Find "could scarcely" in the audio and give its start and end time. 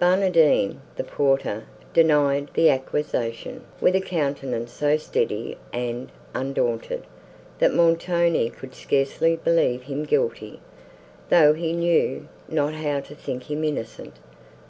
8.50-9.36